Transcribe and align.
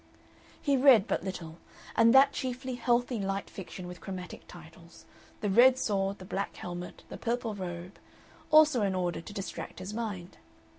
He 0.59 0.77
read 0.77 1.05
but 1.05 1.23
little, 1.23 1.59
and 1.95 2.11
that 2.11 2.33
chiefly 2.33 2.73
healthy 2.73 3.19
light 3.19 3.51
fiction 3.51 3.85
with 3.85 4.01
chromatic 4.01 4.47
titles, 4.47 5.05
The 5.41 5.49
Red 5.51 5.77
Sword, 5.77 6.17
The 6.17 6.25
Black 6.25 6.55
Helmet, 6.55 7.03
The 7.09 7.17
Purple 7.19 7.53
Robe, 7.53 7.99
also 8.49 8.81
in 8.81 8.95
order 8.95 9.21
"to 9.21 9.31
distract 9.31 9.77
his 9.77 9.93
mind." 9.93 10.39